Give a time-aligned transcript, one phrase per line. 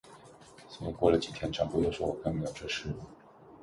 [0.67, 2.89] 所以过了几天，掌柜又说我干不了这事。